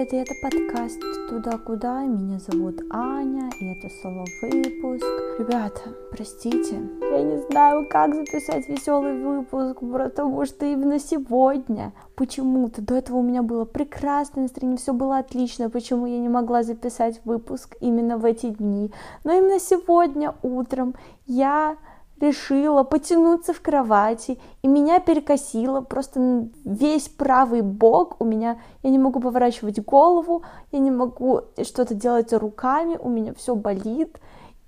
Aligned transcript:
Привет, 0.00 0.30
это 0.30 0.34
подкаст 0.40 0.98
«Туда-куда». 1.28 2.04
Меня 2.04 2.38
зовут 2.38 2.80
Аня, 2.88 3.50
и 3.60 3.66
это 3.66 3.90
соло-выпуск. 4.00 5.04
Ребята, 5.38 5.94
простите, 6.10 6.80
я 7.02 7.22
не 7.22 7.36
знаю, 7.50 7.86
как 7.86 8.14
записать 8.14 8.66
веселый 8.66 9.22
выпуск, 9.22 9.80
потому 9.80 10.46
что 10.46 10.64
именно 10.64 10.98
сегодня 10.98 11.92
почему-то 12.14 12.80
до 12.80 12.94
этого 12.94 13.18
у 13.18 13.22
меня 13.22 13.42
было 13.42 13.66
прекрасное 13.66 14.44
настроение, 14.44 14.78
все 14.78 14.94
было 14.94 15.18
отлично, 15.18 15.68
почему 15.68 16.06
я 16.06 16.18
не 16.18 16.30
могла 16.30 16.62
записать 16.62 17.20
выпуск 17.26 17.76
именно 17.82 18.16
в 18.16 18.24
эти 18.24 18.46
дни. 18.46 18.90
Но 19.24 19.34
именно 19.34 19.60
сегодня 19.60 20.34
утром 20.42 20.94
я 21.26 21.76
решила 22.20 22.82
потянуться 22.84 23.52
в 23.52 23.60
кровати, 23.60 24.38
и 24.62 24.68
меня 24.68 25.00
перекосило 25.00 25.80
просто 25.80 26.48
весь 26.64 27.08
правый 27.08 27.62
бок 27.62 28.16
у 28.20 28.24
меня, 28.24 28.58
я 28.82 28.90
не 28.90 28.98
могу 28.98 29.20
поворачивать 29.20 29.82
голову, 29.84 30.42
я 30.70 30.78
не 30.78 30.90
могу 30.90 31.40
что-то 31.62 31.94
делать 31.94 32.32
руками, 32.32 32.98
у 33.00 33.08
меня 33.08 33.34
все 33.34 33.54
болит, 33.54 34.20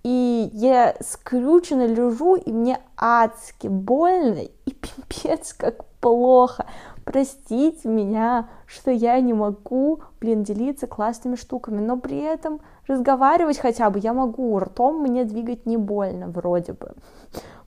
и 0.02 0.50
я 0.52 0.96
скрюченно 1.00 1.86
лежу, 1.86 2.34
и 2.34 2.50
мне 2.50 2.80
адски 2.96 3.68
больно, 3.68 4.40
и 4.40 4.70
пипец 4.72 5.52
как 5.52 5.84
плохо. 6.00 6.66
Простите 7.04 7.88
меня, 7.88 8.48
что 8.66 8.90
я 8.90 9.20
не 9.20 9.32
могу, 9.32 10.02
блин, 10.20 10.42
делиться 10.42 10.86
классными 10.86 11.36
штуками, 11.36 11.80
но 11.80 11.96
при 11.96 12.18
этом 12.18 12.60
разговаривать 12.86 13.58
хотя 13.58 13.90
бы 13.90 13.98
я 13.98 14.12
могу, 14.12 14.58
ртом 14.58 15.02
мне 15.02 15.24
двигать 15.24 15.66
не 15.66 15.76
больно 15.76 16.28
вроде 16.28 16.72
бы. 16.72 16.92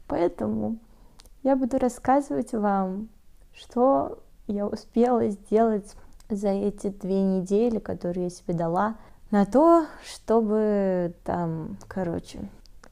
Поэтому 0.07 0.77
я 1.43 1.55
буду 1.55 1.77
рассказывать 1.77 2.53
вам, 2.53 3.09
что 3.53 4.19
я 4.47 4.67
успела 4.67 5.27
сделать 5.29 5.95
за 6.29 6.49
эти 6.49 6.89
две 6.89 7.21
недели, 7.21 7.79
которые 7.79 8.25
я 8.25 8.29
себе 8.29 8.53
дала, 8.53 8.95
на 9.31 9.45
то, 9.45 9.85
чтобы 10.03 11.13
там, 11.23 11.77
короче, 11.87 12.39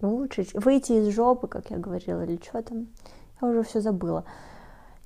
улучшить, 0.01 0.53
выйти 0.53 0.93
из 0.93 1.13
жопы, 1.13 1.47
как 1.47 1.69
я 1.71 1.77
говорила, 1.77 2.23
или 2.23 2.39
что 2.41 2.61
там, 2.61 2.87
я 3.41 3.47
уже 3.47 3.63
все 3.63 3.81
забыла. 3.81 4.25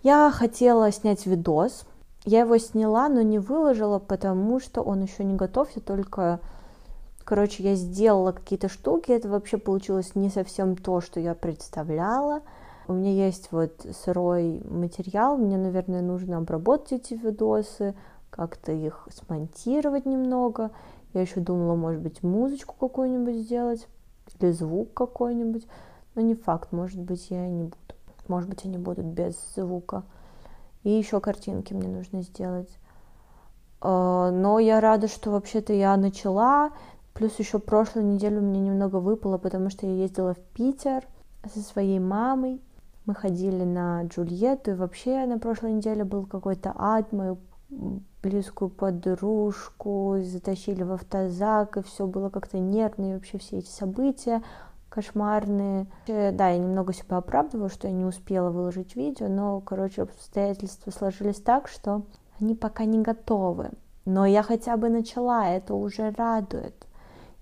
Я 0.03 0.31
хотела 0.33 0.91
снять 0.91 1.25
видос, 1.25 1.85
я 2.25 2.41
его 2.41 2.57
сняла, 2.57 3.09
но 3.09 3.21
не 3.21 3.39
выложила, 3.39 3.99
потому 3.99 4.59
что 4.59 4.81
он 4.81 5.03
еще 5.03 5.23
не 5.23 5.35
готов, 5.35 5.69
я 5.75 5.81
только 5.81 6.39
Короче, 7.27 7.61
я 7.61 7.75
сделала 7.75 8.31
какие-то 8.31 8.69
штуки, 8.69 9.11
это 9.11 9.27
вообще 9.27 9.57
получилось 9.57 10.15
не 10.15 10.29
совсем 10.29 10.77
то, 10.77 11.01
что 11.01 11.19
я 11.19 11.35
представляла. 11.35 12.41
У 12.87 12.93
меня 12.93 13.11
есть 13.11 13.49
вот 13.51 13.85
сырой 14.01 14.63
материал, 14.63 15.35
мне, 15.35 15.57
наверное, 15.57 16.01
нужно 16.01 16.37
обработать 16.37 16.93
эти 16.93 17.15
видосы, 17.15 17.95
как-то 18.29 18.71
их 18.71 19.09
смонтировать 19.11 20.05
немного. 20.05 20.71
Я 21.13 21.19
еще 21.19 21.41
думала, 21.41 21.75
может 21.75 22.01
быть, 22.01 22.23
музычку 22.23 22.75
какую-нибудь 22.79 23.43
сделать 23.43 23.89
или 24.39 24.51
звук 24.51 24.93
какой-нибудь, 24.93 25.67
но 26.15 26.21
не 26.21 26.33
факт, 26.33 26.71
может 26.71 27.01
быть, 27.01 27.29
я 27.29 27.45
не 27.49 27.63
буду. 27.63 27.75
Может 28.29 28.49
быть, 28.49 28.63
они 28.63 28.77
будут 28.77 29.03
без 29.03 29.35
звука. 29.53 30.03
И 30.83 30.91
еще 30.91 31.19
картинки 31.19 31.73
мне 31.73 31.89
нужно 31.89 32.21
сделать. 32.21 32.69
А, 33.81 34.31
но 34.31 34.59
я 34.59 34.79
рада, 34.79 35.09
что 35.09 35.31
вообще-то 35.31 35.73
я 35.73 35.97
начала. 35.97 36.71
Плюс 37.17 37.39
еще 37.39 37.57
прошлую 37.57 38.05
неделю 38.05 38.41
мне 38.41 38.59
немного 38.59 38.97
выпало, 38.97 39.39
потому 39.39 39.71
что 39.71 39.87
я 39.87 39.93
ездила 39.93 40.35
в 40.35 40.39
Питер 40.53 41.03
со 41.51 41.61
своей 41.61 41.97
мамой. 41.97 42.61
Мы 43.07 43.15
ходили 43.15 43.63
на 43.63 44.03
Джульетту, 44.03 44.71
и 44.71 44.75
вообще 44.75 45.25
на 45.25 45.39
прошлой 45.39 45.71
неделе 45.71 46.03
был 46.03 46.27
какой-то 46.27 46.75
ад. 46.77 47.11
Мою 47.11 47.39
близкую 48.21 48.69
подружку 48.69 50.17
затащили 50.21 50.83
в 50.83 50.91
автозак, 50.91 51.77
и 51.77 51.81
все 51.81 52.05
было 52.05 52.29
как-то 52.29 52.59
нервно, 52.59 53.09
и 53.09 53.13
вообще 53.15 53.39
все 53.39 53.57
эти 53.57 53.69
события 53.69 54.43
кошмарные. 54.89 55.87
Да, 56.05 56.49
я 56.49 56.57
немного 56.59 56.93
себя 56.93 57.17
оправдываю, 57.17 57.69
что 57.69 57.87
я 57.87 57.93
не 57.93 58.05
успела 58.05 58.51
выложить 58.51 58.95
видео, 58.95 59.27
но, 59.27 59.59
короче, 59.61 60.03
обстоятельства 60.03 60.91
сложились 60.91 61.41
так, 61.41 61.67
что 61.67 62.03
они 62.39 62.53
пока 62.53 62.85
не 62.85 63.01
готовы. 63.01 63.71
Но 64.05 64.27
я 64.27 64.43
хотя 64.43 64.77
бы 64.77 64.89
начала, 64.89 65.49
это 65.49 65.73
уже 65.73 66.11
радует 66.11 66.86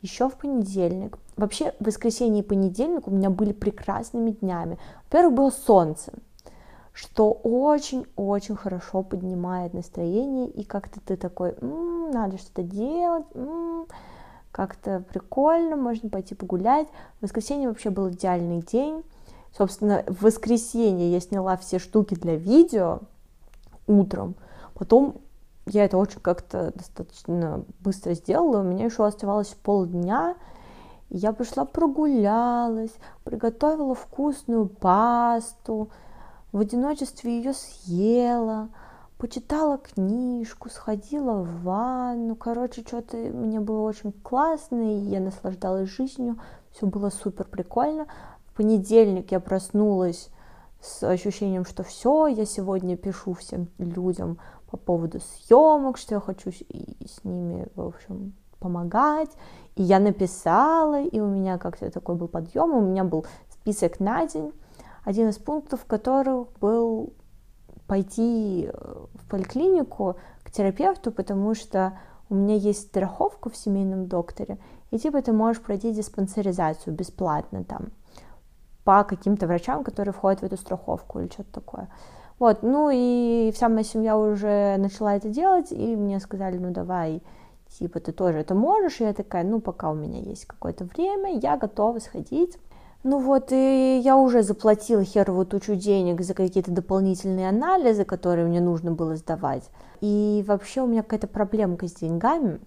еще 0.01 0.29
в 0.29 0.37
понедельник. 0.37 1.17
Вообще, 1.37 1.73
воскресенье 1.79 2.43
и 2.43 2.45
понедельник 2.45 3.07
у 3.07 3.11
меня 3.11 3.29
были 3.29 3.51
прекрасными 3.53 4.31
днями. 4.31 4.77
Во-первых, 5.05 5.33
было 5.33 5.49
солнце, 5.49 6.13
что 6.93 7.31
очень-очень 7.31 8.55
хорошо 8.55 9.03
поднимает 9.03 9.73
настроение, 9.73 10.47
и 10.47 10.63
как-то 10.63 10.99
ты 11.01 11.17
такой, 11.17 11.55
м-м, 11.59 12.11
надо 12.11 12.37
что-то 12.37 12.63
делать, 12.63 13.25
м-м, 13.33 13.87
как-то 14.51 15.03
прикольно, 15.11 15.75
можно 15.75 16.09
пойти 16.09 16.35
погулять. 16.35 16.87
В 17.19 17.23
воскресенье 17.23 17.67
вообще 17.67 17.89
был 17.89 18.09
идеальный 18.09 18.61
день. 18.61 19.03
Собственно, 19.57 20.03
в 20.07 20.23
воскресенье 20.23 21.11
я 21.11 21.19
сняла 21.19 21.57
все 21.57 21.79
штуки 21.79 22.13
для 22.13 22.35
видео 22.35 22.99
утром, 23.87 24.35
потом 24.73 25.17
я 25.65 25.85
это 25.85 25.97
очень 25.97 26.21
как-то 26.21 26.71
достаточно 26.75 27.63
быстро 27.79 28.13
сделала, 28.13 28.59
у 28.59 28.63
меня 28.63 28.85
еще 28.85 29.05
оставалось 29.05 29.55
полдня, 29.63 30.35
я 31.09 31.33
пошла 31.33 31.65
прогулялась, 31.65 32.93
приготовила 33.23 33.95
вкусную 33.95 34.67
пасту, 34.67 35.89
в 36.51 36.59
одиночестве 36.59 37.37
ее 37.37 37.53
съела, 37.53 38.69
почитала 39.17 39.77
книжку, 39.77 40.69
сходила 40.69 41.41
в 41.41 41.63
ванну, 41.63 42.35
короче, 42.35 42.81
что-то 42.81 43.17
мне 43.17 43.59
было 43.59 43.81
очень 43.81 44.11
классно, 44.11 44.97
и 44.97 44.99
я 44.99 45.19
наслаждалась 45.19 45.89
жизнью, 45.89 46.39
все 46.71 46.85
было 46.85 47.09
супер 47.09 47.45
прикольно. 47.45 48.07
В 48.47 48.53
понедельник 48.53 49.31
я 49.31 49.39
проснулась 49.39 50.29
с 50.81 51.03
ощущением, 51.03 51.65
что 51.65 51.83
все, 51.83 52.27
я 52.27 52.45
сегодня 52.45 52.97
пишу 52.97 53.33
всем 53.33 53.67
людям 53.77 54.37
по 54.69 54.77
поводу 54.77 55.19
съемок, 55.19 55.97
что 55.97 56.15
я 56.15 56.19
хочу 56.19 56.51
с 56.51 57.23
ними, 57.23 57.67
в 57.75 57.81
общем, 57.81 58.33
помогать. 58.59 59.29
И 59.75 59.83
я 59.83 59.99
написала, 59.99 61.01
и 61.01 61.19
у 61.19 61.27
меня 61.27 61.57
как-то 61.57 61.91
такой 61.91 62.15
был 62.15 62.27
подъем, 62.27 62.73
у 62.73 62.81
меня 62.81 63.03
был 63.03 63.25
список 63.49 63.99
на 63.99 64.25
день, 64.25 64.51
один 65.03 65.29
из 65.29 65.37
пунктов 65.37 65.85
которых 65.85 66.47
был 66.59 67.13
пойти 67.87 68.69
э, 68.71 69.05
в 69.13 69.29
поликлинику 69.29 70.15
к 70.43 70.51
терапевту, 70.51 71.11
потому 71.11 71.53
что 71.53 71.97
у 72.29 72.35
меня 72.35 72.55
есть 72.55 72.87
страховка 72.87 73.49
в 73.49 73.55
семейном 73.55 74.07
докторе, 74.07 74.57
и 74.91 74.97
типа 74.97 75.21
ты 75.21 75.31
можешь 75.33 75.61
пройти 75.61 75.93
диспансеризацию 75.93 76.95
бесплатно 76.95 77.63
там 77.63 77.91
по 78.83 79.03
каким-то 79.03 79.47
врачам, 79.47 79.83
которые 79.83 80.13
входят 80.13 80.41
в 80.41 80.43
эту 80.43 80.57
страховку 80.57 81.19
или 81.19 81.27
что-то 81.27 81.51
такое. 81.51 81.89
Вот, 82.37 82.63
ну 82.63 82.89
и 82.91 83.51
вся 83.53 83.69
моя 83.69 83.83
семья 83.83 84.17
уже 84.17 84.75
начала 84.77 85.15
это 85.15 85.29
делать, 85.29 85.71
и 85.71 85.95
мне 85.95 86.19
сказали, 86.19 86.57
ну 86.57 86.71
давай, 86.71 87.23
типа, 87.79 87.99
ты 87.99 88.11
тоже 88.11 88.39
это 88.39 88.55
можешь, 88.55 88.99
и 88.99 89.05
я 89.05 89.13
такая, 89.13 89.43
ну, 89.43 89.61
пока 89.61 89.89
у 89.91 89.93
меня 89.93 90.19
есть 90.19 90.45
какое-то 90.45 90.85
время, 90.85 91.37
я 91.39 91.57
готова 91.57 91.99
сходить. 91.99 92.57
Ну 93.03 93.19
вот, 93.19 93.51
и 93.51 94.01
я 94.03 94.17
уже 94.17 94.41
заплатила 94.41 95.03
херовую 95.03 95.45
тучу 95.45 95.75
денег 95.75 96.21
за 96.21 96.33
какие-то 96.33 96.71
дополнительные 96.71 97.49
анализы, 97.49 98.03
которые 98.03 98.47
мне 98.47 98.59
нужно 98.59 98.91
было 98.91 99.15
сдавать. 99.15 99.69
И 100.01 100.43
вообще 100.47 100.81
у 100.81 100.87
меня 100.87 101.03
какая-то 101.03 101.27
проблемка 101.27 101.87
с 101.87 101.93
деньгами, 101.93 102.59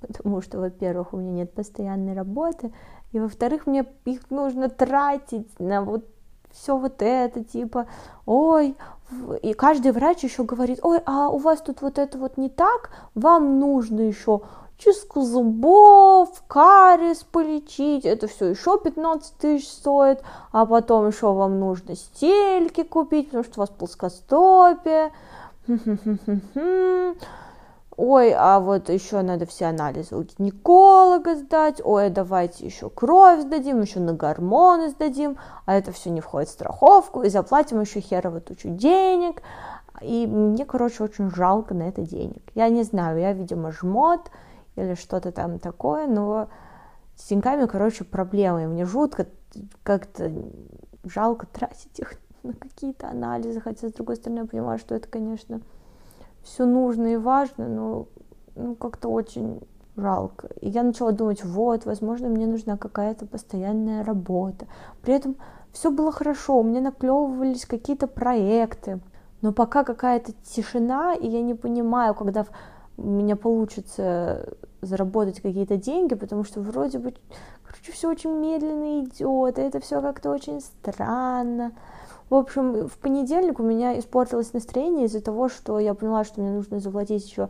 потому 0.00 0.42
что, 0.42 0.58
во-первых, 0.58 1.12
у 1.12 1.18
меня 1.18 1.32
нет 1.32 1.54
постоянной 1.54 2.14
работы, 2.14 2.72
и, 3.12 3.20
во-вторых, 3.20 3.66
мне 3.66 3.86
их 4.04 4.28
нужно 4.30 4.68
тратить 4.68 5.48
на 5.60 5.82
вот 5.82 6.04
все 6.52 6.76
вот 6.76 7.00
это, 7.00 7.42
типа, 7.44 7.86
ой, 8.26 8.76
и 9.42 9.54
каждый 9.54 9.92
врач 9.92 10.22
еще 10.22 10.44
говорит, 10.44 10.80
ой, 10.82 11.00
а 11.04 11.28
у 11.28 11.38
вас 11.38 11.60
тут 11.60 11.82
вот 11.82 11.98
это 11.98 12.16
вот 12.18 12.36
не 12.36 12.48
так, 12.48 12.90
вам 13.14 13.58
нужно 13.58 14.00
еще 14.00 14.42
чистку 14.78 15.22
зубов, 15.22 16.42
кариес 16.46 17.24
полечить, 17.24 18.04
это 18.06 18.28
все 18.28 18.46
еще 18.46 18.78
15 18.78 19.36
тысяч 19.36 19.68
стоит, 19.68 20.22
а 20.52 20.64
потом 20.64 21.08
еще 21.08 21.32
вам 21.32 21.60
нужно 21.60 21.96
стельки 21.96 22.82
купить, 22.82 23.26
потому 23.26 23.44
что 23.44 23.60
у 23.60 23.62
вас 23.62 23.70
плоскостопие, 23.70 25.12
ой, 28.00 28.32
а 28.34 28.60
вот 28.60 28.88
еще 28.88 29.20
надо 29.20 29.44
все 29.44 29.66
анализы 29.66 30.16
у 30.16 30.22
гинеколога 30.22 31.36
сдать, 31.36 31.82
ой, 31.84 32.08
давайте 32.08 32.64
еще 32.64 32.88
кровь 32.88 33.42
сдадим, 33.42 33.82
еще 33.82 34.00
на 34.00 34.14
гормоны 34.14 34.88
сдадим, 34.88 35.36
а 35.66 35.74
это 35.74 35.92
все 35.92 36.08
не 36.08 36.22
входит 36.22 36.48
в 36.48 36.52
страховку, 36.52 37.22
и 37.22 37.28
заплатим 37.28 37.78
еще 37.78 38.00
херово 38.00 38.40
тучу 38.40 38.70
денег, 38.70 39.42
и 40.00 40.26
мне, 40.26 40.64
короче, 40.64 41.04
очень 41.04 41.30
жалко 41.30 41.74
на 41.74 41.82
это 41.82 42.00
денег. 42.00 42.42
Я 42.54 42.70
не 42.70 42.84
знаю, 42.84 43.20
я, 43.20 43.34
видимо, 43.34 43.70
жмот 43.70 44.30
или 44.76 44.94
что-то 44.94 45.30
там 45.30 45.58
такое, 45.58 46.06
но 46.06 46.48
с 47.16 47.28
деньгами, 47.28 47.66
короче, 47.66 48.04
проблемы. 48.04 48.66
Мне 48.66 48.86
жутко 48.86 49.26
как-то 49.82 50.32
жалко 51.04 51.46
тратить 51.46 51.98
их 51.98 52.14
на 52.44 52.54
какие-то 52.54 53.10
анализы, 53.10 53.60
хотя, 53.60 53.90
с 53.90 53.92
другой 53.92 54.16
стороны, 54.16 54.38
я 54.38 54.44
понимаю, 54.46 54.78
что 54.78 54.94
это, 54.94 55.06
конечно, 55.06 55.60
все 56.42 56.66
нужно 56.66 57.14
и 57.14 57.16
важно, 57.16 57.68
но 57.68 58.06
ну, 58.54 58.74
как-то 58.74 59.08
очень 59.08 59.60
жалко. 59.96 60.48
И 60.60 60.68
я 60.68 60.82
начала 60.82 61.12
думать, 61.12 61.44
вот, 61.44 61.84
возможно, 61.84 62.28
мне 62.28 62.46
нужна 62.46 62.76
какая-то 62.76 63.26
постоянная 63.26 64.04
работа. 64.04 64.66
При 65.02 65.14
этом 65.14 65.36
все 65.72 65.90
было 65.90 66.12
хорошо, 66.12 66.58
у 66.58 66.62
меня 66.62 66.80
наклевывались 66.80 67.66
какие-то 67.66 68.06
проекты, 68.06 69.00
но 69.42 69.52
пока 69.52 69.84
какая-то 69.84 70.32
тишина, 70.42 71.14
и 71.14 71.28
я 71.28 71.42
не 71.42 71.54
понимаю, 71.54 72.14
когда 72.14 72.46
у 72.96 73.02
меня 73.02 73.36
получится 73.36 74.54
заработать 74.82 75.40
какие-то 75.40 75.76
деньги, 75.76 76.14
потому 76.14 76.44
что 76.44 76.60
вроде 76.60 76.98
бы, 76.98 77.14
короче, 77.64 77.92
все 77.92 78.10
очень 78.10 78.32
медленно 78.32 79.04
идет, 79.04 79.58
и 79.58 79.62
это 79.62 79.80
все 79.80 80.00
как-то 80.00 80.30
очень 80.30 80.60
странно. 80.60 81.72
В 82.30 82.34
общем, 82.36 82.86
в 82.86 82.96
понедельник 82.98 83.58
у 83.58 83.64
меня 83.64 83.98
испортилось 83.98 84.52
настроение 84.52 85.06
из-за 85.06 85.20
того, 85.20 85.48
что 85.48 85.80
я 85.80 85.94
поняла, 85.94 86.22
что 86.24 86.40
мне 86.40 86.52
нужно 86.52 86.78
заплатить 86.78 87.28
еще 87.28 87.48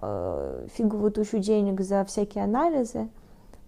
э, 0.00 0.66
фиговую 0.72 1.12
тучу 1.12 1.38
денег 1.38 1.82
за 1.82 2.04
всякие 2.06 2.44
анализы. 2.44 3.08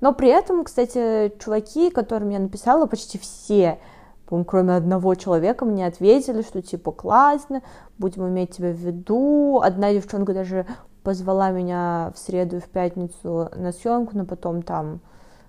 Но 0.01 0.15
при 0.15 0.29
этом, 0.29 0.65
кстати, 0.65 1.33
чуваки, 1.39 1.91
которым 1.91 2.31
я 2.31 2.39
написала, 2.39 2.87
почти 2.87 3.19
все, 3.19 3.79
по 4.27 4.43
кроме 4.45 4.75
одного 4.75 5.15
человека, 5.15 5.67
мне 5.67 5.87
ответили, 5.87 6.41
что 6.41 6.63
типа 6.63 6.91
классно, 6.91 7.63
будем 7.99 8.27
иметь 8.27 8.57
тебя 8.57 8.71
в 8.71 8.77
виду. 8.77 9.61
Одна 9.63 9.93
девчонка 9.93 10.33
даже 10.33 10.67
позвала 11.03 11.51
меня 11.51 12.13
в 12.15 12.19
среду 12.19 12.57
и 12.57 12.61
в 12.61 12.69
пятницу 12.69 13.51
на 13.55 13.73
съемку, 13.73 14.17
но 14.17 14.25
потом 14.25 14.63
там, 14.63 15.01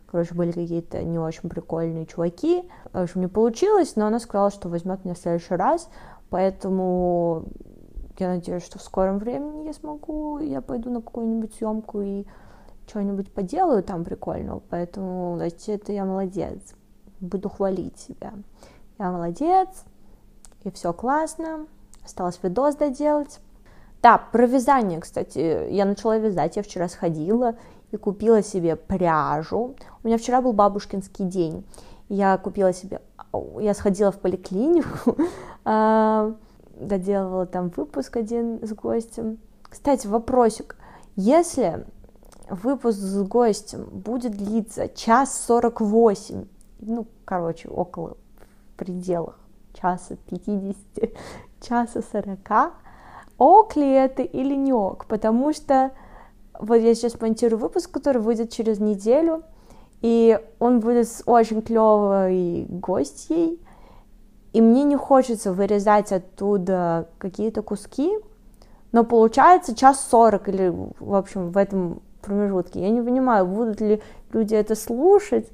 короче, 0.09 0.33
были 0.33 0.51
какие-то 0.51 1.03
не 1.03 1.19
очень 1.19 1.49
прикольные 1.49 2.05
чуваки. 2.05 2.63
В 2.91 2.97
общем, 2.97 3.21
не 3.21 3.27
получилось, 3.27 3.95
но 3.95 4.07
она 4.07 4.19
сказала, 4.19 4.49
что 4.49 4.69
возьмет 4.69 5.03
меня 5.05 5.15
в 5.15 5.19
следующий 5.19 5.55
раз, 5.55 5.89
поэтому 6.29 7.45
я 8.17 8.29
надеюсь, 8.29 8.65
что 8.65 8.79
в 8.79 8.81
скором 8.81 9.19
времени 9.19 9.65
я 9.65 9.73
смогу, 9.73 10.39
я 10.39 10.61
пойду 10.61 10.89
на 10.89 11.01
какую-нибудь 11.01 11.53
съемку 11.55 12.01
и 12.01 12.25
что-нибудь 12.87 13.31
поделаю 13.31 13.83
там 13.83 14.03
прикольного, 14.03 14.61
поэтому, 14.69 15.35
значит, 15.35 15.69
это 15.69 15.91
я 15.91 16.05
молодец, 16.05 16.59
буду 17.19 17.49
хвалить 17.49 17.99
себя. 17.99 18.33
Я 18.97 19.11
молодец, 19.11 19.69
и 20.63 20.71
все 20.71 20.93
классно, 20.93 21.67
осталось 22.03 22.39
видос 22.41 22.75
доделать. 22.75 23.39
Да, 24.01 24.17
про 24.17 24.45
вязание, 24.45 24.99
кстати, 25.01 25.71
я 25.71 25.85
начала 25.85 26.17
вязать, 26.17 26.55
я 26.55 26.63
вчера 26.63 26.87
сходила 26.87 27.55
и 27.91 27.97
купила 27.97 28.41
себе 28.41 28.75
пряжу. 28.75 29.75
У 30.03 30.07
меня 30.07 30.17
вчера 30.17 30.41
был 30.41 30.53
бабушкинский 30.53 31.25
день, 31.25 31.65
я 32.09 32.37
купила 32.37 32.73
себе, 32.73 33.01
я 33.59 33.73
сходила 33.73 34.11
в 34.11 34.19
поликлинику, 34.19 35.17
а, 35.65 36.33
доделывала 36.79 37.45
там 37.45 37.69
выпуск 37.75 38.17
один 38.17 38.65
с 38.65 38.73
гостем. 38.73 39.39
Кстати, 39.63 40.07
вопросик, 40.07 40.77
если 41.15 41.85
выпуск 42.49 42.97
с 42.97 43.21
гостем 43.23 43.85
будет 43.91 44.33
длиться 44.33 44.87
час 44.87 45.37
сорок 45.37 45.81
восемь, 45.81 46.45
ну, 46.79 47.07
короче, 47.25 47.67
около 47.69 48.17
в 48.73 48.77
пределах 48.77 49.39
часа 49.73 50.15
пятидесяти, 50.29 51.13
часа 51.61 52.01
сорока, 52.01 52.71
ок 53.37 53.75
ли 53.75 53.89
это 53.91 54.21
или 54.21 54.55
не 54.55 54.73
ок, 54.73 55.05
потому 55.05 55.53
что 55.53 55.91
вот 56.59 56.75
я 56.75 56.95
сейчас 56.95 57.19
монтирую 57.19 57.59
выпуск, 57.59 57.91
который 57.91 58.21
выйдет 58.21 58.51
через 58.51 58.79
неделю, 58.79 59.43
и 60.01 60.39
он 60.59 60.79
будет 60.79 61.07
с 61.07 61.23
очень 61.25 61.61
клевой 61.61 62.65
гостьей, 62.69 63.59
и 64.53 64.61
мне 64.61 64.83
не 64.83 64.95
хочется 64.95 65.53
вырезать 65.53 66.11
оттуда 66.11 67.09
какие-то 67.17 67.61
куски, 67.61 68.11
но 68.91 69.03
получается 69.03 69.75
час 69.75 70.05
сорок 70.09 70.49
или, 70.49 70.73
в 70.99 71.15
общем, 71.15 71.51
в 71.51 71.57
этом 71.57 72.01
промежутке. 72.21 72.81
Я 72.81 72.89
не 72.89 73.01
понимаю, 73.01 73.45
будут 73.45 73.81
ли 73.81 74.01
люди 74.31 74.55
это 74.55 74.75
слушать, 74.75 75.49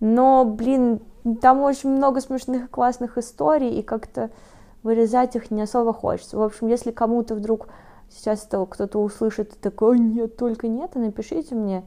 но, 0.00 0.44
блин, 0.44 1.00
там 1.40 1.60
очень 1.60 1.90
много 1.90 2.20
смешных 2.20 2.64
и 2.64 2.68
классных 2.68 3.18
историй, 3.18 3.78
и 3.78 3.82
как-то 3.82 4.30
вырезать 4.82 5.36
их 5.36 5.50
не 5.50 5.62
особо 5.62 5.92
хочется. 5.92 6.38
В 6.38 6.42
общем, 6.42 6.68
если 6.68 6.90
кому-то 6.90 7.34
вдруг 7.34 7.68
сейчас 8.10 8.46
это 8.46 8.64
кто-то 8.66 8.98
услышит 8.98 9.54
и 9.54 9.58
такой, 9.58 9.98
нет, 9.98 10.36
только 10.36 10.68
нет, 10.68 10.92
то 10.92 10.98
напишите 10.98 11.54
мне, 11.54 11.84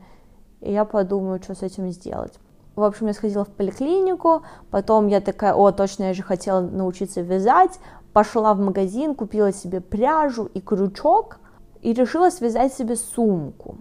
и 0.61 0.71
я 0.71 0.85
подумаю, 0.85 1.41
что 1.41 1.55
с 1.55 1.63
этим 1.63 1.89
сделать. 1.91 2.33
В 2.75 2.83
общем, 2.83 3.07
я 3.07 3.13
сходила 3.13 3.43
в 3.43 3.49
поликлинику, 3.49 4.43
потом 4.69 5.07
я 5.07 5.19
такая, 5.19 5.53
о, 5.53 5.71
точно, 5.71 6.05
я 6.05 6.13
же 6.13 6.23
хотела 6.23 6.61
научиться 6.61 7.21
вязать, 7.21 7.79
пошла 8.13 8.53
в 8.53 8.59
магазин, 8.59 9.15
купила 9.15 9.51
себе 9.51 9.81
пряжу 9.81 10.45
и 10.45 10.61
крючок, 10.61 11.39
и 11.81 11.93
решила 11.93 12.29
связать 12.29 12.73
себе 12.73 12.95
сумку. 12.95 13.77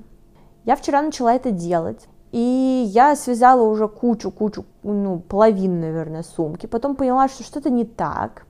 Я 0.64 0.76
вчера 0.76 1.02
начала 1.02 1.34
это 1.34 1.50
делать, 1.50 2.08
и 2.32 2.84
я 2.88 3.16
связала 3.16 3.62
уже 3.62 3.88
кучу-кучу, 3.88 4.64
ну, 4.82 5.19
половину, 5.20 5.81
наверное, 5.81 6.22
сумки. 6.22 6.66
Потом 6.66 6.96
поняла, 6.96 7.28
что 7.28 7.42
что-то 7.42 7.70
не 7.70 7.84
так. 7.84 8.46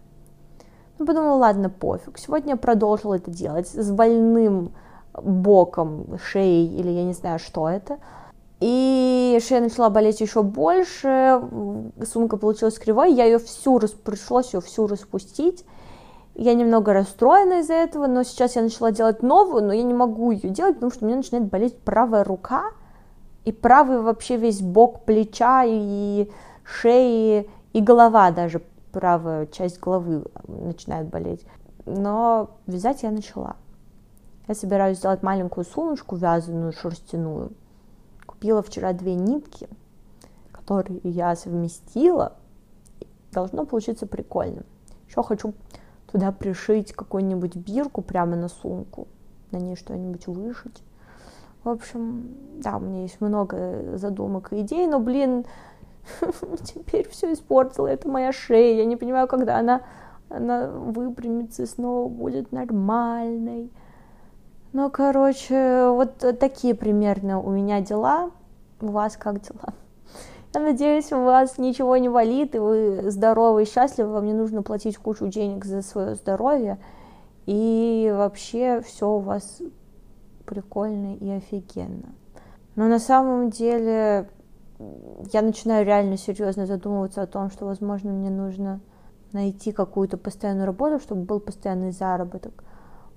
Ну, 1.01 1.07
подумала, 1.07 1.37
ладно, 1.37 1.71
пофиг. 1.71 2.19
Сегодня 2.19 2.51
я 2.51 2.57
продолжила 2.57 3.15
это 3.15 3.31
делать 3.31 3.69
с 3.69 3.91
больным 3.91 4.73
боком 5.15 6.19
шеи 6.23 6.67
или 6.67 6.91
я 6.91 7.05
не 7.05 7.15
знаю, 7.15 7.39
что 7.39 7.71
это. 7.71 7.97
И 8.61 9.41
шея 9.43 9.63
начала 9.63 9.89
болеть 9.89 10.21
еще 10.21 10.43
больше, 10.43 11.41
сумка 12.05 12.37
получилась 12.37 12.79
кривой, 12.79 13.15
я 13.15 13.25
ее 13.25 13.39
всю, 13.39 13.81
пришлось 14.05 14.53
ее 14.53 14.61
всю 14.61 14.87
распустить. 14.87 15.65
Я 16.35 16.53
немного 16.53 16.93
расстроена 16.93 17.61
из-за 17.61 17.75
этого, 17.75 18.07
но 18.07 18.23
сейчас 18.23 18.57
я 18.57 18.63
начала 18.63 18.93
делать 18.93 19.23
новую, 19.23 19.65
но 19.65 19.73
я 19.73 19.83
не 19.83 19.95
могу 19.95 20.33
ее 20.33 20.51
делать, 20.51 20.75
потому 20.75 20.93
что 20.93 21.07
у 21.07 21.09
меня 21.09 21.17
начинает 21.17 21.47
болеть 21.47 21.79
правая 21.81 22.25
рука, 22.25 22.65
и 23.47 23.53
правый 23.53 24.03
вообще 24.03 24.37
весь 24.37 24.61
бок 24.61 25.07
плеча 25.07 25.65
и 25.65 26.31
шеи, 26.63 27.49
и 27.73 27.81
голова 27.81 28.31
даже, 28.33 28.61
правая 28.93 29.47
часть 29.47 29.81
головы 29.81 30.25
начинает 30.47 31.09
болеть. 31.09 31.45
Но 31.87 32.51
вязать 32.67 33.03
я 33.03 33.11
начала. 33.11 33.57
Я 34.49 34.55
собираюсь 34.55 34.99
сделать 34.99 35.23
маленькую 35.23 35.65
сумочку 35.65 36.17
вязаную, 36.17 36.73
шерстяную. 36.73 37.53
Купила 38.27 38.63
вчера 38.63 38.93
две 38.93 39.15
нитки, 39.15 39.69
которые 40.53 41.01
я 41.05 41.37
совместила. 41.37 42.35
Должно 43.33 43.65
получиться 43.65 44.07
прикольно. 44.07 44.63
Еще 45.09 45.23
хочу 45.23 45.55
туда 46.11 46.33
пришить 46.33 46.93
какую-нибудь 46.93 47.57
бирку 47.57 48.03
прямо 48.03 48.37
на 48.37 48.49
сумку, 48.49 49.07
на 49.51 49.59
ней 49.59 49.77
что-нибудь 49.77 50.27
вышить. 50.27 50.83
В 51.63 51.69
общем, 51.69 52.37
да, 52.57 52.77
у 52.77 52.81
меня 52.81 53.03
есть 53.03 53.21
много 53.21 53.97
задумок 53.97 54.53
и 54.53 54.63
идей, 54.63 54.87
но, 54.87 54.99
блин, 54.99 55.45
теперь 56.65 57.09
все 57.09 57.33
испортила, 57.33 57.87
это 57.87 58.09
моя 58.09 58.33
шея, 58.33 58.77
я 58.77 58.85
не 58.85 58.97
понимаю, 58.97 59.29
когда 59.29 59.59
она, 59.59 59.83
она 60.29 60.69
выпрямится 60.69 61.63
и 61.63 61.67
снова 61.67 62.09
будет 62.09 62.53
нормальной. 62.53 63.71
Ну, 64.73 64.89
короче, 64.91 65.89
вот 65.89 66.19
такие 66.39 66.75
примерно 66.75 67.41
у 67.41 67.51
меня 67.51 67.81
дела. 67.81 68.31
У 68.81 68.87
вас 68.87 69.17
как 69.17 69.41
дела? 69.41 69.75
Я 70.55 70.61
надеюсь, 70.61 71.13
у 71.13 71.23
вас 71.23 71.59
ничего 71.59 71.97
не 71.97 72.09
болит, 72.09 72.55
и 72.55 72.59
вы 72.59 73.11
здоровы 73.11 73.63
и 73.63 73.67
счастливы, 73.67 74.11
вам 74.11 74.27
не 74.27 74.33
нужно 74.33 74.63
платить 74.63 74.97
кучу 74.97 75.29
денег 75.29 75.65
за 75.65 75.81
свое 75.83 76.17
здоровье, 76.17 76.79
и 77.47 78.13
вообще 78.17 78.81
все 78.81 79.09
у 79.09 79.19
вас 79.19 79.63
прикольно 80.47 81.15
и 81.15 81.31
офигенно. 81.31 82.15
Но 82.75 82.89
на 82.89 82.99
самом 82.99 83.51
деле 83.51 84.29
я 85.33 85.43
начинаю 85.43 85.85
реально 85.85 86.17
серьезно 86.17 86.67
задумываться 86.67 87.23
о 87.23 87.27
том, 87.27 87.51
что, 87.51 87.67
возможно, 87.67 88.13
мне 88.13 88.31
нужно 88.31 88.81
найти 89.33 89.73
какую-то 89.73 90.17
постоянную 90.17 90.67
работу, 90.67 90.99
чтобы 90.99 91.23
был 91.23 91.41
постоянный 91.41 91.93
заработок. 91.93 92.65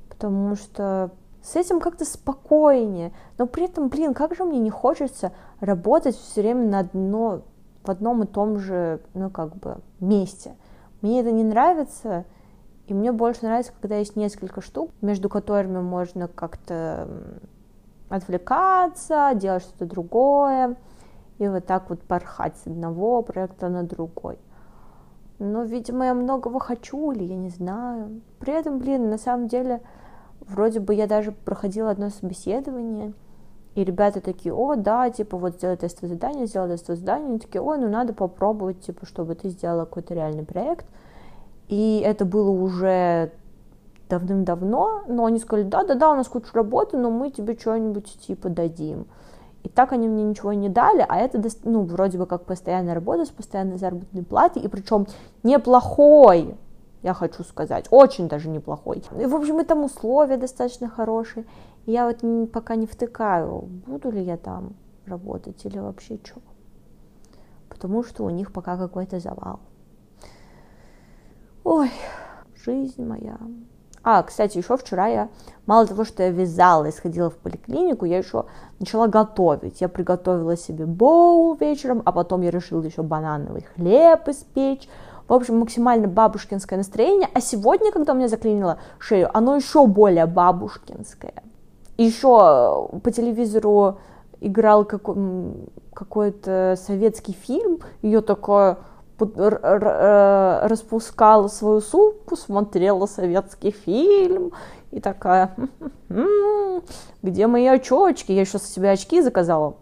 Потому 0.09 0.55
что 0.55 1.11
с 1.41 1.55
этим 1.55 1.79
как-то 1.79 2.05
спокойнее. 2.05 3.11
Но 3.37 3.47
при 3.47 3.65
этом, 3.65 3.89
блин, 3.89 4.13
как 4.13 4.35
же 4.35 4.45
мне 4.45 4.59
не 4.59 4.69
хочется 4.69 5.31
работать 5.59 6.15
все 6.15 6.41
время 6.41 6.67
на 6.67 6.79
одно, 6.79 7.41
в 7.83 7.89
одном 7.89 8.23
и 8.23 8.27
том 8.27 8.59
же, 8.59 9.01
ну, 9.13 9.29
как 9.29 9.55
бы, 9.57 9.77
месте. 9.99 10.55
Мне 11.01 11.19
это 11.19 11.31
не 11.31 11.43
нравится, 11.43 12.25
и 12.87 12.93
мне 12.93 13.11
больше 13.11 13.43
нравится, 13.43 13.73
когда 13.79 13.97
есть 13.97 14.15
несколько 14.15 14.61
штук, 14.61 14.91
между 15.01 15.29
которыми 15.29 15.79
можно 15.79 16.27
как-то 16.27 17.07
отвлекаться, 18.09 19.31
делать 19.35 19.63
что-то 19.63 19.85
другое, 19.85 20.77
и 21.37 21.47
вот 21.47 21.65
так 21.65 21.89
вот 21.89 22.01
порхать 22.01 22.57
с 22.57 22.67
одного 22.67 23.21
проекта 23.21 23.69
на 23.69 23.83
другой. 23.83 24.37
Но, 25.39 25.63
видимо, 25.63 26.05
я 26.05 26.13
многого 26.13 26.59
хочу, 26.59 27.11
или 27.11 27.23
я 27.23 27.35
не 27.35 27.49
знаю. 27.49 28.21
При 28.39 28.53
этом, 28.53 28.79
блин, 28.79 29.09
на 29.09 29.17
самом 29.17 29.47
деле, 29.47 29.81
вроде 30.41 30.79
бы 30.79 30.93
я 30.93 31.07
даже 31.07 31.31
проходила 31.31 31.89
одно 31.89 32.09
собеседование, 32.09 33.13
и 33.75 33.83
ребята 33.83 34.21
такие, 34.21 34.53
о, 34.53 34.75
да, 34.75 35.09
типа, 35.09 35.37
вот 35.37 35.55
сделай 35.55 35.77
тестовое 35.77 36.13
задание, 36.13 36.45
сделай 36.45 36.69
тестовое 36.69 36.99
задание, 36.99 37.29
они 37.29 37.39
такие, 37.39 37.61
ой, 37.61 37.79
ну 37.79 37.89
надо 37.89 38.13
попробовать, 38.13 38.81
типа, 38.81 39.05
чтобы 39.05 39.33
ты 39.35 39.49
сделала 39.49 39.85
какой-то 39.85 40.13
реальный 40.13 40.45
проект– 40.45 40.85
и 41.73 42.01
это 42.05 42.25
было 42.25 42.49
уже 42.49 43.31
давным-давно, 44.09 45.03
но 45.07 45.25
они 45.25 45.39
сказали, 45.39 45.65
да-да-да, 45.67 46.11
у 46.11 46.15
нас 46.15 46.27
куча 46.27 46.49
работы, 46.53 46.97
но 46.97 47.09
мы 47.09 47.31
тебе 47.31 47.57
что-нибудь 47.59 48.19
типа 48.27 48.49
дадим. 48.49 49.07
И 49.63 49.69
так 49.69 49.93
они 49.93 50.07
мне 50.07 50.23
ничего 50.23 50.51
не 50.53 50.69
дали, 50.69 51.05
а 51.07 51.17
это, 51.17 51.41
ну, 51.63 51.83
вроде 51.83 52.17
бы 52.17 52.25
как 52.25 52.45
постоянная 52.45 52.93
работа 52.93 53.25
с 53.25 53.29
постоянной 53.29 53.77
заработной 53.77 54.23
платой, 54.23 54.61
и 54.61 54.67
причем 54.67 55.07
неплохой, 55.41 56.57
я 57.01 57.13
хочу 57.13 57.43
сказать, 57.43 57.87
очень 57.89 58.27
даже 58.27 58.49
неплохой. 58.49 59.03
И, 59.19 59.25
в 59.25 59.35
общем, 59.35 59.59
и 59.61 59.63
там 59.63 59.83
условия 59.83 60.37
достаточно 60.37 60.89
хорошие. 60.89 61.45
И 61.85 61.91
я 61.91 62.07
вот 62.07 62.51
пока 62.51 62.75
не 62.75 62.85
втыкаю, 62.85 63.61
буду 63.87 64.11
ли 64.11 64.21
я 64.21 64.37
там 64.37 64.73
работать 65.05 65.65
или 65.65 65.79
вообще 65.79 66.19
что. 66.23 66.41
Потому 67.69 68.03
что 68.03 68.23
у 68.25 68.29
них 68.29 68.51
пока 68.51 68.77
какой-то 68.77 69.19
завал. 69.19 69.59
Ой, 71.63 71.89
жизнь 72.55 73.03
моя. 73.03 73.37
А, 74.03 74.21
кстати, 74.23 74.57
еще 74.57 74.75
вчера 74.75 75.07
я, 75.07 75.29
мало 75.65 75.87
того, 75.87 76.03
что 76.03 76.23
я 76.23 76.29
вязала 76.29 76.85
и 76.85 76.91
сходила 76.91 77.29
в 77.29 77.37
поликлинику, 77.37 78.05
я 78.05 78.17
еще 78.17 78.45
начала 78.79 79.07
готовить. 79.07 79.79
Я 79.79 79.87
приготовила 79.87 80.57
себе 80.57 80.85
боул 80.85 81.55
вечером, 81.55 82.01
а 82.03 82.11
потом 82.11 82.41
я 82.41 82.51
решила 82.51 82.81
еще 82.83 83.01
банановый 83.01 83.65
хлеб 83.75 84.27
испечь. 84.27 84.89
В 85.29 85.33
общем, 85.33 85.59
максимально 85.59 86.09
бабушкинское 86.09 86.77
настроение. 86.77 87.29
А 87.33 87.39
сегодня, 87.39 87.93
когда 87.93 88.11
у 88.11 88.17
меня 88.17 88.27
заклинило 88.27 88.77
шею, 88.99 89.29
оно 89.33 89.55
еще 89.55 89.87
более 89.87 90.25
бабушкинское. 90.25 91.41
Еще 91.97 92.27
по 92.27 93.11
телевизору 93.11 93.99
играл 94.41 94.83
какой-то 95.93 96.75
советский 96.77 97.31
фильм, 97.31 97.79
ее 98.01 98.19
такое 98.19 98.79
Э, 98.79 98.92
распускала 99.19 101.47
свою 101.47 101.81
сумку, 101.81 102.35
смотрела 102.35 103.05
советский 103.05 103.71
фильм 103.71 104.51
и 104.91 104.99
такая, 104.99 105.55
где 107.21 107.47
мои 107.47 107.67
очочки? 107.67 108.31
Я 108.31 108.41
еще 108.41 108.59
себе 108.59 108.91
очки 108.91 109.21
заказала, 109.21 109.75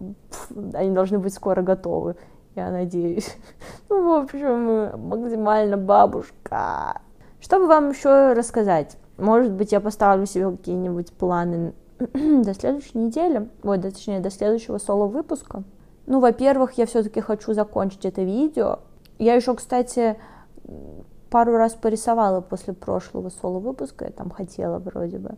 они 0.73 0.91
должны 0.91 1.19
быть 1.19 1.33
скоро 1.33 1.61
готовы, 1.61 2.15
я 2.55 2.71
надеюсь. 2.71 3.35
Ну, 3.89 4.07
в 4.07 4.23
общем, 4.23 5.09
максимально 5.09 5.77
бабушка. 5.77 7.01
Что 7.41 7.59
бы 7.59 7.67
вам 7.67 7.89
еще 7.89 8.33
рассказать? 8.33 8.97
Может 9.17 9.51
быть, 9.51 9.71
я 9.71 9.81
поставлю 9.81 10.25
себе 10.25 10.50
какие-нибудь 10.50 11.11
планы 11.13 11.73
до 12.00 12.53
следующей 12.53 12.97
недели, 12.97 13.50
ой, 13.63 13.79
точнее, 13.79 14.19
до 14.19 14.31
следующего 14.31 14.77
соло-выпуска. 14.77 15.63
Ну, 16.07 16.19
во-первых, 16.19 16.73
я 16.73 16.85
все-таки 16.85 17.21
хочу 17.21 17.53
закончить 17.53 18.05
это 18.05 18.23
видео, 18.23 18.79
я 19.21 19.35
еще, 19.35 19.55
кстати, 19.55 20.17
пару 21.29 21.55
раз 21.55 21.73
порисовала 21.73 22.41
после 22.41 22.73
прошлого 22.73 23.29
соло-выпуска, 23.29 24.05
я 24.05 24.11
там 24.11 24.31
хотела 24.31 24.79
вроде 24.79 25.19
бы. 25.19 25.37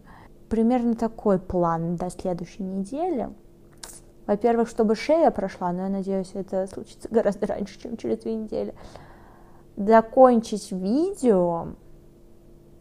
Примерно 0.50 0.96
такой 0.96 1.38
план 1.40 1.96
до 1.96 2.10
следующей 2.10 2.64
недели. 2.64 3.30
Во-первых, 4.26 4.70
чтобы 4.70 4.96
шея 4.96 5.32
прошла, 5.32 5.74
но 5.74 5.84
я 5.84 5.90
надеюсь, 5.90 6.32
это 6.34 6.66
случится 6.68 7.10
гораздо 7.12 7.48
раньше, 7.48 7.78
чем 7.80 7.98
через 7.98 8.20
две 8.20 8.36
недели. 8.36 8.74
Закончить 9.76 10.72
видео, 10.72 11.68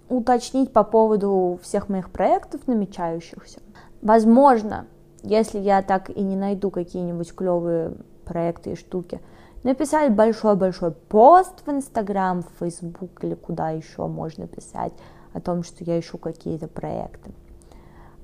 уточнить 0.09 0.73
по 0.73 0.85
поводу 0.85 1.59
всех 1.62 1.88
моих 1.88 2.11
проектов 2.11 2.68
намечающихся. 2.68 3.61
Возможно, 4.02 4.87
если 5.25 5.59
я 5.59 5.82
так 5.82 6.11
и 6.11 6.23
не 6.23 6.37
найду 6.37 6.71
какие-нибудь 6.71 7.35
клевые 7.35 7.94
проекты 8.25 8.73
и 8.73 8.76
штуки, 8.76 9.21
написать 9.62 10.14
большой-большой 10.14 10.92
пост 10.92 11.66
в 11.66 11.71
Инстаграм, 11.71 12.42
в 12.42 12.49
Фейсбук 12.59 13.23
или 13.25 13.35
куда 13.35 13.71
еще 13.71 14.07
можно 14.07 14.47
писать 14.47 14.92
о 15.33 15.40
том, 15.40 15.62
что 15.62 15.85
я 15.85 15.99
ищу 15.99 16.19
какие-то 16.19 16.69
проекты. 16.69 17.33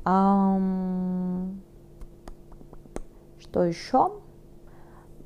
Um, 0.04 1.58
что 3.40 3.62
еще? 3.62 4.12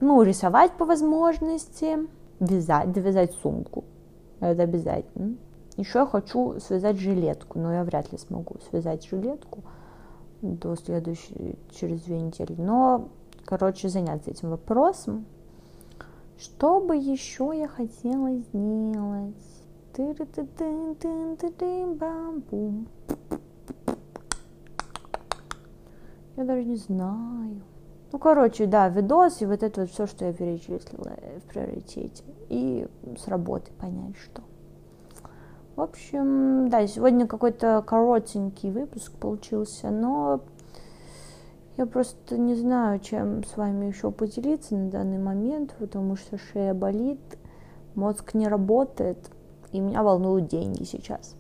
Ну, 0.01 0.23
рисовать 0.23 0.73
по 0.73 0.85
возможности, 0.85 1.99
вязать, 2.41 2.93
довязать 2.93 3.33
сумку. 3.35 3.85
Это 4.41 4.63
обязательно. 4.63 5.37
Еще 5.77 6.01
я 6.01 6.07
хочу 6.07 6.61
связать 6.61 6.99
жилетку, 6.99 7.59
но 7.59 7.73
я 7.73 7.85
вряд 7.85 8.13
ли 8.13 8.19
смогу 8.19 8.57
связать 8.69 9.07
жилетку 9.07 9.63
до 10.43 10.77
следующей, 10.77 11.57
через 11.71 12.03
две 12.03 12.21
недели. 12.21 12.55
Но, 12.59 13.09
короче, 13.45 13.89
заняться 13.89 14.31
этим 14.31 14.51
вопросом. 14.51 15.25
Что 16.43 16.81
бы 16.81 16.97
еще 16.97 17.53
я 17.55 17.69
хотела 17.69 18.35
сделать? 18.35 19.37
Я 26.37 26.45
даже 26.45 26.65
не 26.65 26.75
знаю. 26.75 27.63
Ну, 28.11 28.19
короче, 28.19 28.67
да, 28.67 28.89
видос 28.89 29.41
и 29.41 29.47
вот 29.47 29.63
это 29.63 29.83
вот 29.83 29.91
все, 29.91 30.09
что 30.09 30.25
я 30.25 30.33
перечислила 30.33 31.13
в 31.45 31.49
приоритете. 31.49 32.25
И 32.49 32.89
с 33.17 33.29
работы 33.29 33.71
понять, 33.75 34.17
что. 34.17 34.43
В 35.77 35.81
общем, 35.81 36.69
да, 36.71 36.85
сегодня 36.89 37.29
какой-то 37.29 37.85
коротенький 37.87 38.73
выпуск 38.73 39.13
получился, 39.13 39.91
но 39.91 40.41
я 41.77 41.87
просто 41.87 42.37
не 42.37 42.55
знаю, 42.55 43.01
чем 43.01 43.45
с 43.45 43.57
вами 43.57 43.87
еще 43.87 44.11
поделиться 44.11 44.77
на 44.77 44.91
данный 44.91 45.19
момент, 45.19 45.75
потому 45.79 46.17
что 46.17 46.37
шея 46.39 46.75
болит, 46.75 47.21
мозг 47.95 48.35
не 48.35 48.47
работает, 48.47 49.19
и 49.73 49.81
меня 49.81 50.03
волнуют 50.03 50.49
деньги 50.49 50.85
сейчас. 50.85 51.35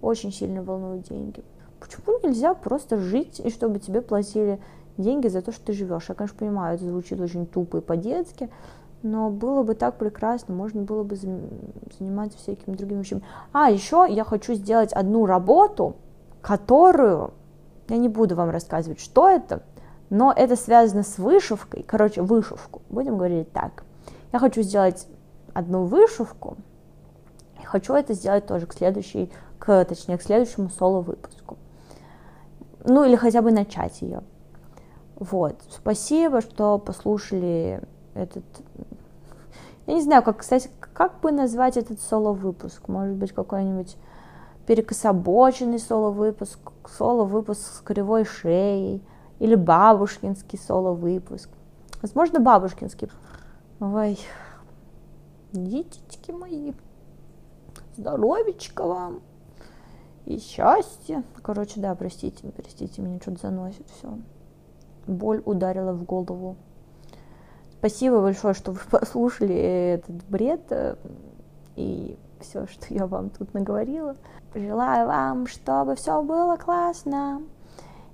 Очень 0.00 0.32
сильно 0.32 0.62
волнуют 0.62 1.08
деньги. 1.08 1.44
Почему 1.78 2.18
нельзя 2.22 2.54
просто 2.54 2.96
жить, 2.96 3.40
и 3.40 3.50
чтобы 3.50 3.78
тебе 3.78 4.00
платили 4.00 4.60
деньги 4.96 5.28
за 5.28 5.42
то, 5.42 5.52
что 5.52 5.66
ты 5.66 5.72
живешь? 5.74 6.08
Я, 6.08 6.14
конечно, 6.14 6.38
понимаю, 6.38 6.76
это 6.76 6.84
звучит 6.86 7.20
очень 7.20 7.46
тупо 7.46 7.78
и 7.78 7.80
по-детски, 7.82 8.48
но 9.02 9.28
было 9.28 9.62
бы 9.62 9.74
так 9.74 9.98
прекрасно, 9.98 10.54
можно 10.54 10.80
было 10.80 11.02
бы 11.02 11.16
заниматься 11.16 12.38
всякими 12.38 12.74
другими 12.74 13.00
вещами. 13.00 13.22
А, 13.52 13.70
еще 13.70 14.06
я 14.08 14.24
хочу 14.24 14.54
сделать 14.54 14.94
одну 14.94 15.26
работу, 15.26 15.96
которую 16.40 17.34
я 17.88 17.96
не 17.96 18.08
буду 18.08 18.34
вам 18.34 18.50
рассказывать, 18.50 19.00
что 19.00 19.28
это, 19.28 19.62
но 20.10 20.32
это 20.34 20.56
связано 20.56 21.02
с 21.02 21.18
вышивкой. 21.18 21.82
Короче, 21.86 22.22
вышивку. 22.22 22.82
Будем 22.88 23.16
говорить 23.16 23.52
так. 23.52 23.84
Я 24.32 24.38
хочу 24.38 24.62
сделать 24.62 25.06
одну 25.52 25.84
вышивку. 25.84 26.56
И 27.60 27.64
хочу 27.64 27.94
это 27.94 28.14
сделать 28.14 28.46
тоже 28.46 28.66
к 28.66 28.74
следующей, 28.74 29.32
к, 29.58 29.84
точнее, 29.84 30.18
к 30.18 30.22
следующему 30.22 30.70
соло-выпуску. 30.70 31.56
Ну, 32.84 33.04
или 33.04 33.16
хотя 33.16 33.40
бы 33.42 33.50
начать 33.50 34.02
ее. 34.02 34.22
Вот. 35.16 35.56
Спасибо, 35.70 36.40
что 36.40 36.78
послушали 36.78 37.80
этот... 38.14 38.44
Я 39.86 39.94
не 39.94 40.02
знаю, 40.02 40.22
как, 40.22 40.38
кстати, 40.38 40.70
как 40.92 41.20
бы 41.20 41.30
назвать 41.30 41.76
этот 41.76 42.00
соло-выпуск. 42.00 42.88
Может 42.88 43.14
быть, 43.16 43.32
какой-нибудь 43.32 43.96
перекособоченный 44.66 45.78
соло-выпуск, 45.78 46.58
соло-выпуск 46.88 47.60
с 47.60 47.80
кривой 47.80 48.24
шеей, 48.24 49.02
или 49.38 49.54
бабушкинский 49.54 50.58
соло-выпуск. 50.58 51.50
Возможно, 52.00 52.40
бабушкинский. 52.40 53.10
Ой, 53.80 54.18
детечки 55.52 56.30
мои, 56.30 56.72
здоровечка 57.96 58.86
вам 58.86 59.22
и 60.24 60.38
счастья. 60.38 61.24
Короче, 61.42 61.80
да, 61.80 61.94
простите, 61.94 62.48
простите, 62.56 63.02
меня 63.02 63.20
что-то 63.20 63.42
заносит, 63.42 63.86
все. 63.88 64.18
Боль 65.06 65.42
ударила 65.44 65.92
в 65.92 66.04
голову. 66.04 66.56
Спасибо 67.78 68.20
большое, 68.20 68.54
что 68.54 68.72
вы 68.72 68.80
послушали 68.90 69.54
этот 69.54 70.24
бред 70.28 70.62
э, 70.70 70.96
и 71.76 72.18
все, 72.44 72.66
что 72.66 72.92
я 72.94 73.06
вам 73.06 73.30
тут 73.30 73.54
наговорила. 73.54 74.16
Желаю 74.54 75.08
вам, 75.08 75.46
чтобы 75.46 75.96
все 75.96 76.22
было 76.22 76.56
классно. 76.56 77.42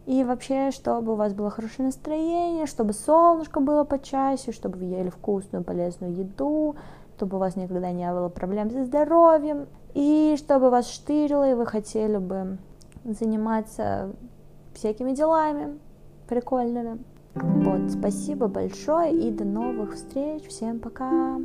И 0.06 0.24
вообще, 0.24 0.70
чтобы 0.70 1.12
у 1.12 1.16
вас 1.16 1.34
было 1.34 1.50
хорошее 1.50 1.86
настроение, 1.86 2.66
чтобы 2.66 2.94
солнышко 2.94 3.60
было 3.60 3.84
почаще, 3.84 4.52
чтобы 4.52 4.78
вы 4.78 4.84
ели 4.84 5.10
вкусную, 5.10 5.62
полезную 5.62 6.14
еду, 6.14 6.76
чтобы 7.16 7.36
у 7.36 7.40
вас 7.40 7.54
никогда 7.54 7.92
не 7.92 8.10
было 8.10 8.28
проблем 8.28 8.70
со 8.70 8.84
здоровьем, 8.84 9.66
и 9.92 10.36
чтобы 10.38 10.70
вас 10.70 10.88
штырило, 10.88 11.50
и 11.50 11.54
вы 11.54 11.66
хотели 11.66 12.16
бы 12.16 12.58
заниматься 13.04 14.10
всякими 14.74 15.12
делами 15.12 15.78
прикольными. 16.28 17.04
Вот, 17.34 17.90
спасибо 17.90 18.48
большое 18.48 19.12
и 19.12 19.30
до 19.30 19.44
новых 19.44 19.94
встреч. 19.94 20.48
Всем 20.48 20.80
пока! 20.80 21.36